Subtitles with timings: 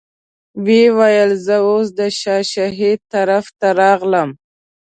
[0.65, 4.29] ویل یې زه اوس د شاه شهید طرف ته راغلم.